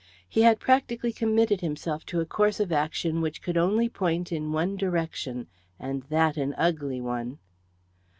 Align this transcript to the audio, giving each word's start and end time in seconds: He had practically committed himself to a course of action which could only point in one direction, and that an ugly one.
He 0.27 0.41
had 0.41 0.59
practically 0.59 1.13
committed 1.13 1.61
himself 1.61 2.07
to 2.07 2.21
a 2.21 2.25
course 2.25 2.59
of 2.59 2.71
action 2.71 3.21
which 3.21 3.39
could 3.43 3.55
only 3.55 3.87
point 3.87 4.31
in 4.31 4.51
one 4.51 4.75
direction, 4.75 5.45
and 5.79 6.01
that 6.09 6.37
an 6.37 6.55
ugly 6.57 6.99
one. 6.99 7.37